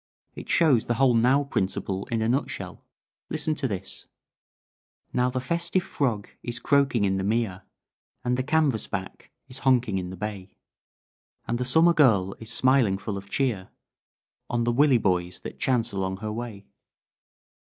It 0.33 0.49
shows 0.49 0.87
the 0.87 0.95
whole 0.95 1.13
'Now' 1.13 1.43
principle 1.43 2.07
in 2.07 2.23
a 2.23 2.27
nutshell. 2.27 2.83
Listen 3.29 3.53
to 3.53 3.67
this: 3.67 4.07
"Now 5.13 5.29
the 5.29 5.39
festive 5.39 5.83
frog 5.83 6.27
is 6.41 6.57
croaking 6.57 7.05
in 7.05 7.17
the 7.17 7.23
mere, 7.23 7.61
And 8.23 8.35
the 8.35 8.41
canvasback 8.41 9.29
is 9.47 9.59
honking 9.59 9.99
in 9.99 10.09
the 10.09 10.17
bay, 10.17 10.55
And 11.47 11.59
the 11.59 11.65
summer 11.65 11.93
girl 11.93 12.33
is 12.39 12.51
smiling 12.51 12.97
full 12.97 13.15
of 13.15 13.29
cheer 13.29 13.69
On 14.49 14.63
the 14.63 14.73
willieboys 14.73 15.43
that 15.43 15.59
chance 15.59 15.91
along 15.91 16.17
her 16.17 16.31
way. 16.33 16.65